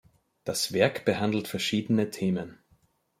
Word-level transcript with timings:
Das 0.45 0.73
Werk 0.73 1.05
behandelt 1.05 1.47
verschiedene 1.47 2.09
Themen. 2.09 2.57